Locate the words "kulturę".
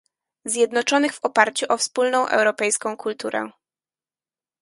2.97-3.51